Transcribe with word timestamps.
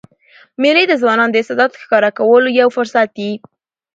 مېلې 0.61 0.83
د 0.87 0.93
ځوانانو 1.01 1.33
د 1.33 1.37
استعدادو 1.41 1.79
ښکاره 1.83 2.09
کولو 2.17 2.47
یو 2.59 2.67
فرصت 2.75 3.09
يي. 3.23 3.33